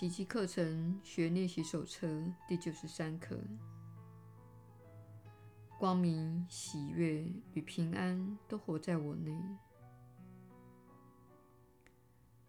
[0.00, 2.08] 奇迹课程学练习手册
[2.48, 3.38] 第九十三课：
[5.78, 9.38] 光明、喜悦与平安都活在我内。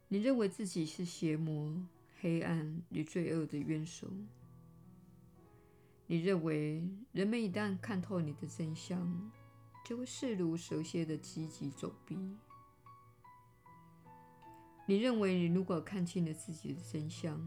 [0.08, 1.76] 你认为自己是邪魔、
[2.22, 4.08] 黑暗与罪恶的渊藪。
[6.08, 9.30] 你认为人们一旦看透你的真相，
[9.86, 12.18] 就会势如蛇蝎的积极走避。
[14.86, 17.40] 你认为，你如果看清了自己的真相，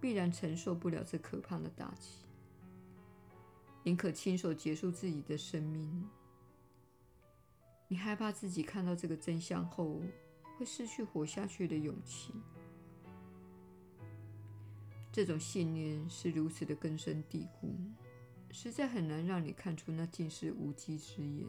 [0.00, 2.26] 必然承受不了这可怕的打击，
[3.82, 6.08] 宁可亲手结束自己的生命。
[7.88, 10.00] 你害怕自己看到这个真相后，
[10.58, 12.32] 会失去活下去的勇气。
[15.10, 17.74] 这种信念是如此的根深蒂固，
[18.50, 21.48] 实在很难让你看出那竟是无稽之言。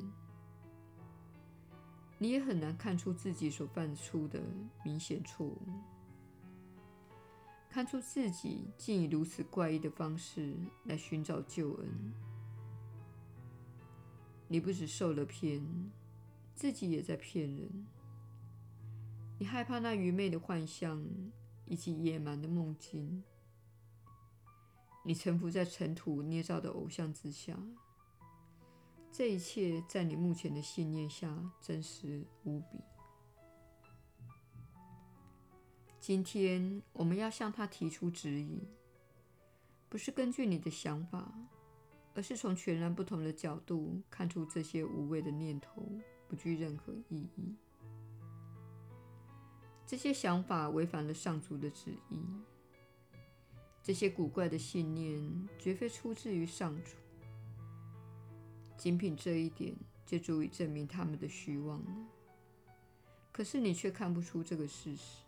[2.20, 4.42] 你也很难看出自己所犯出的
[4.84, 5.60] 明显错误，
[7.70, 12.14] 看出自己竟以如此怪异的方式来寻找救恩。
[14.48, 15.62] 你不只受了骗，
[16.56, 17.86] 自己也在骗人。
[19.38, 21.06] 你害怕那愚昧的幻象
[21.66, 23.24] 以及野蛮的梦境。
[25.04, 27.56] 你臣服在尘土捏造的偶像之下。
[29.12, 32.80] 这一切在你目前的信念下真实无比。
[36.00, 38.62] 今天我们要向他提出质疑，
[39.90, 41.34] 不是根据你的想法，
[42.14, 45.84] 而是从全然不同的角度看出这些无谓的念头
[46.28, 47.56] 不具任何意义。
[49.86, 52.22] 这些想法违反了上主的旨意。
[53.82, 56.92] 这些古怪的信念绝非出自于上主。
[58.78, 59.76] 仅凭这一点
[60.06, 61.92] 就足以证明他们的虚妄了。
[63.32, 65.24] 可是你却看不出这个事实。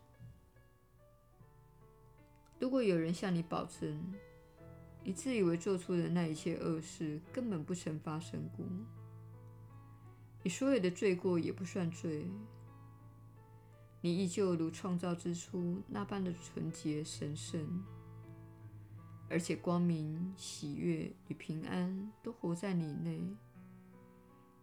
[2.58, 4.14] 如果有人向你保证，
[5.02, 8.66] 你自以为做出的那一切恶事根本不曾发生过，
[10.42, 12.26] 你所有的罪过也不算罪，
[14.00, 17.82] 你依旧如创造之初那般的纯洁神圣。
[19.30, 23.22] 而且光明、喜悦与平安都活在你内，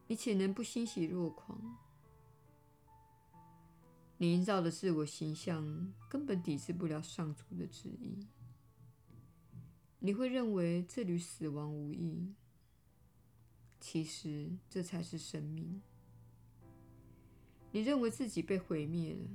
[0.07, 1.77] 你岂能不欣喜若狂？
[4.17, 8.25] 你营造的自我形象根本抵制不了上主的旨意。
[9.99, 12.33] 你会认为这与死亡无异，
[13.79, 15.81] 其实这才是生命。
[17.71, 19.27] 你认为自己被毁灭了，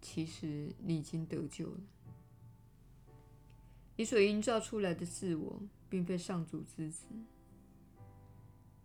[0.00, 1.80] 其实你已经得救了。
[3.96, 5.60] 你所营造出来的自我，
[5.90, 7.06] 并非上主之子，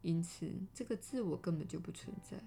[0.03, 2.37] 因此这个自我根本就不存在。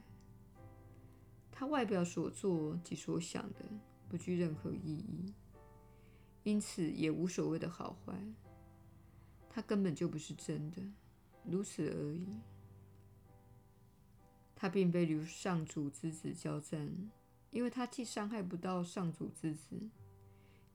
[1.51, 3.65] 他外表所做及所想的，
[4.09, 5.35] 不具任何意义，
[6.45, 8.15] 因此也无所谓的好坏。
[9.49, 10.83] 他根本就不是真的，
[11.45, 12.27] 如此而已。
[14.55, 17.11] 他并非与上主之子交战，
[17.51, 19.81] 因为他既伤害不到上主之子，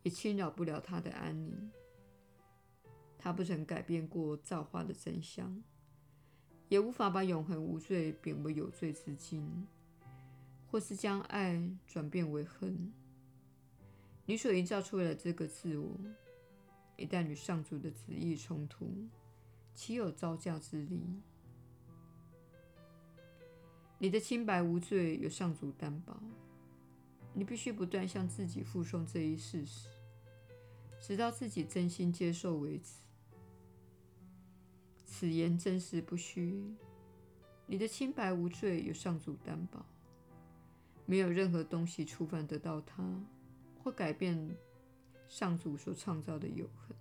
[0.02, 1.72] 也侵扰不了他的安宁。
[3.20, 5.64] 他不曾改变过造化的真相，
[6.72, 9.68] 也无法把永恒无罪贬为有罪之境，
[10.72, 12.94] 或是将爱转变为恨。
[14.26, 16.00] 你所营造出来的这个自我，
[16.96, 18.90] 一旦与上主的旨意冲突，
[19.74, 21.02] 岂有招架之力？
[23.98, 26.24] 你的清白无罪有上主担保，
[27.34, 29.90] 你必须不断向自己附送这一事实，
[31.02, 32.94] 直到自己真心接受为止。
[35.22, 36.66] 此言真实不虚，
[37.68, 39.86] 你的清白无罪有上主担保，
[41.06, 43.24] 没有任何东西触犯得到它，
[43.84, 44.58] 或改变
[45.28, 46.98] 上主所创造的永恒。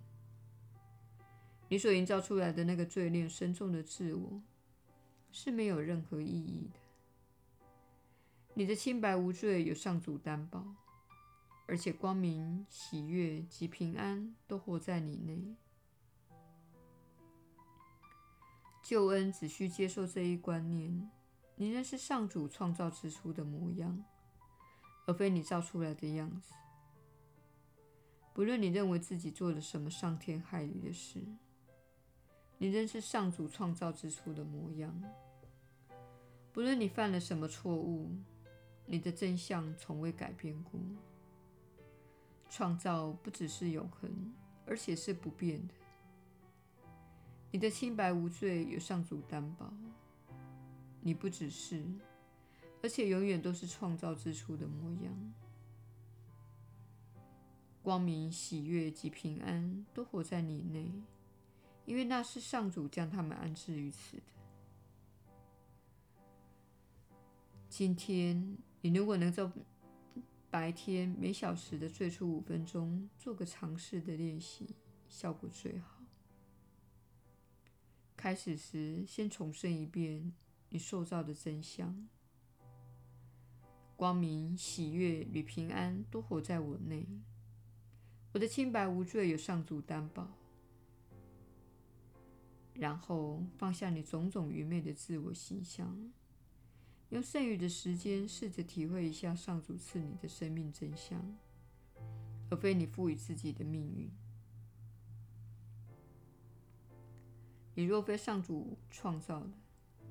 [1.67, 4.39] 你所营造出来的那个罪孽深重的自我，
[5.31, 6.79] 是没有任何意义的。
[8.53, 10.63] 你的清白无罪有上主担保，
[11.67, 15.55] 而且光明、喜悦及平安都活在你内。
[18.81, 21.09] 救恩只需接受这一观念：
[21.55, 24.03] 你仍是上主创造之初的模样，
[25.05, 26.53] 而非你造出来的样子。
[28.33, 31.19] 不论你认为自己做了什么伤天害理的事，
[32.57, 35.03] 你仍是上主创造之初的模样。
[36.51, 38.09] 不论你犯了什么错误，
[38.85, 40.79] 你的真相从未改变过。
[42.49, 44.33] 创造不只是永恒，
[44.65, 45.73] 而且是不变的。
[47.51, 49.71] 你的清白无罪有上主担保，
[51.01, 51.83] 你不只是，
[52.81, 55.33] 而且永远都是创造之初的模样。
[57.83, 60.89] 光明、喜悦及平安都活在你内，
[61.85, 64.23] 因为那是上主将他们安置于此的。
[67.67, 69.49] 今天，你如果能在
[70.49, 74.75] 白天每小时的最初五分钟做个尝试的练习，
[75.09, 76.00] 效果最好。
[78.21, 80.31] 开始时，先重申一遍
[80.69, 82.07] 你受造的真相：
[83.95, 87.03] 光明、喜悦与平安都活在我内。
[88.31, 90.29] 我的清白无罪有上主担保。
[92.75, 96.11] 然后放下你种种愚昧的自我形象，
[97.09, 101.19] 用剩余的时间试着体会一下上主赐你的生命真相，
[102.51, 104.11] 而非你赋予自己的命运。
[107.73, 109.49] 你若非上主创造的，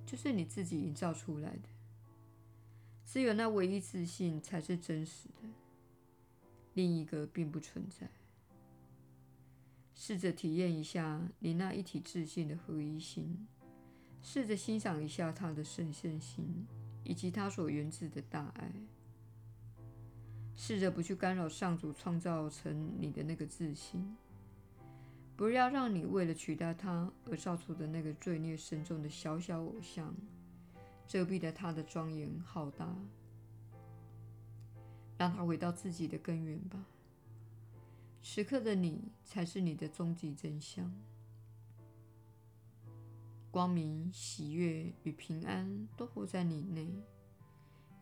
[0.07, 1.69] 就是你自己营造出来的。
[3.05, 5.49] 只有那唯一自信才是真实的。
[6.75, 8.09] 另一个并不存在。
[9.95, 13.47] 试着体验一下你那一体自信的合一性，
[14.23, 16.67] 试着欣赏一下它的神圣性，
[17.05, 18.73] 以及它所源自的大爱。
[20.57, 24.17] 试着不去干扰上主创造成你的那个自信，
[25.41, 30.15] 不要让你为了取代他而造出的那个罪孽深重的小小偶像，
[31.09, 32.95] 遮蔽了他的庄严浩大。
[35.17, 36.85] 让他回到自己的根源吧。
[38.23, 40.95] 此刻的你才是你的终极真相。
[43.51, 46.87] 光明、喜悦与平安都活在你内，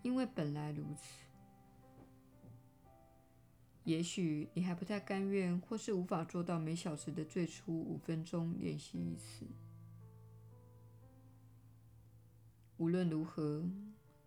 [0.02, 1.27] 因为本来如此。
[3.88, 9.46] 也许你还不太甘愿，或是无法做到每小时的最初五分钟练习一次。
[12.76, 13.66] 无论如何，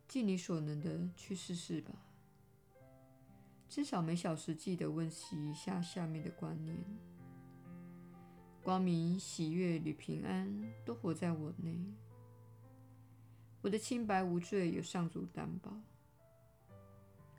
[0.07, 1.91] 尽你所能的去试试吧。
[3.69, 6.75] 至少每小时记得温习一下下面的观念：
[8.63, 11.79] 光明、喜悦与平安都活在我内。
[13.61, 15.71] 我的清白无罪有上主担保。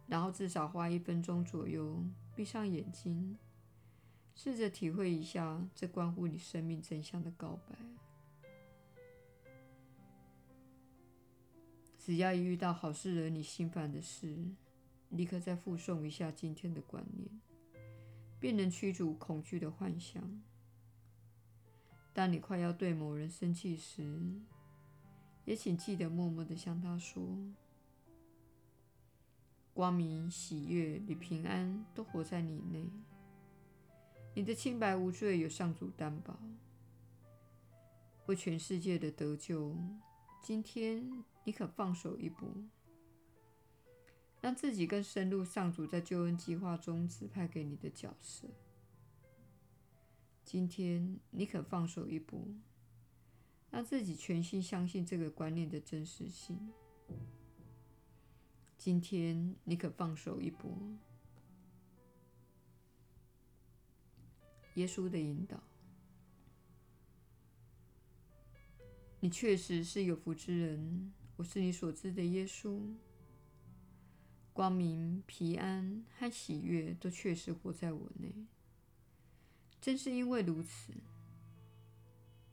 [0.07, 2.05] 然后至少花一分钟左右，
[2.35, 3.39] 闭上眼睛，
[4.35, 7.77] 试着体会一下这关乎你生命真相的告白。
[11.99, 14.37] 只要一遇到好事惹你心烦的事，
[15.11, 17.41] 立刻再复诵一下今天的观念，
[18.41, 20.43] 便能驱逐恐惧的幻想。
[22.13, 24.21] 当你快要对某人生气时，
[25.45, 27.23] 也请记得默默地向他说
[29.75, 32.91] ：“光明、喜悦与平安都活在你内，
[34.35, 36.39] 你的清白无罪有上主担保。
[38.27, 39.77] 为全世界的得救，
[40.43, 42.49] 今天你可放手一搏。”
[44.43, 48.49] 让自己更深入上主在救恩计划中指派给你的角色。
[50.45, 52.45] 今天你可放手一搏，
[53.71, 56.73] 让自己全心相信这个观念的真实性。
[58.85, 60.77] 今天你可放手一搏。
[64.75, 65.63] 耶稣的引导，
[69.21, 71.13] 你确实是有福之人。
[71.37, 72.93] 我是你所知的耶稣。
[74.53, 78.35] 光明、平安和喜悦都确实活在我内。
[79.81, 80.93] 正是因为如此，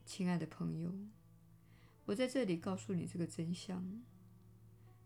[0.06, 0.94] 亲爱的朋友，
[2.04, 4.00] 我在这里告诉你这个真相：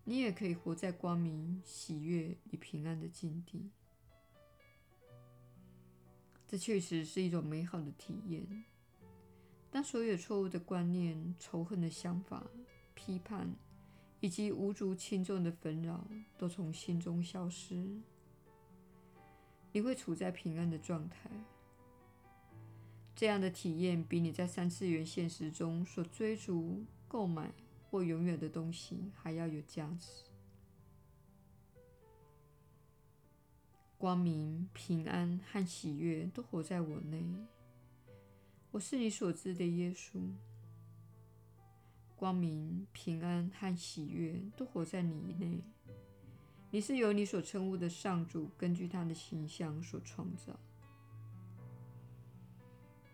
[0.04, 3.70] 你也可以活在光明、喜悦与平安的境地。
[6.46, 8.64] 这确实是一种美好的体验。
[9.70, 12.46] 当所有错误的观念、仇恨的想法、
[12.94, 13.56] 批判，
[14.20, 16.06] 以及无足轻重的纷扰
[16.38, 18.00] 都从心中消失，
[19.72, 21.28] 你会处在平安的状态。
[23.16, 27.52] 这样的体验比你在三次元现实中所追逐、购买
[27.94, 30.24] 或永远的东西还要有价值。
[33.96, 37.24] 光明、平安和喜悦都活在我内。
[38.72, 40.18] 我是你所知的耶稣。
[42.16, 45.62] 光明、平安和喜悦都活在你内。
[46.72, 50.58] 你是由你所称呼的上主根据他的形象所创造。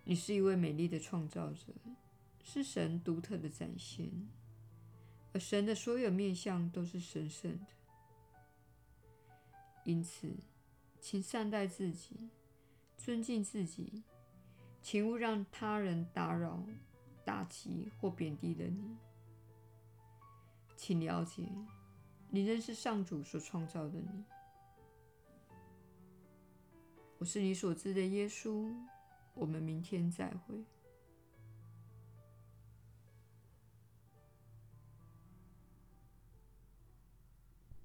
[0.04, 1.66] 你是一位美丽的创造者，
[2.42, 4.10] 是神独特的展现，
[5.32, 7.66] 而神的所有面向都是神圣的。
[9.84, 10.34] 因此，
[11.00, 12.30] 请善待自己，
[12.96, 14.02] 尊敬自己，
[14.82, 16.62] 请勿让他人打扰。
[17.22, 18.96] 打击或贬低了你，
[20.74, 21.46] 请了解，
[22.28, 24.24] 你仍是上主所创造的你。
[27.18, 28.74] 我是你所知的耶稣。
[29.34, 30.64] 我们明天再会。